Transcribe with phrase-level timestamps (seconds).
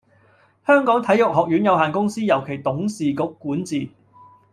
[0.65, 3.87] 香港體育學院有限公司由其董事局管治